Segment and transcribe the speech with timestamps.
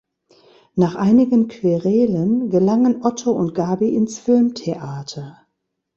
[0.73, 5.45] Nach einigen Querelen gelangen Otto und Gaby ins Filmtheater.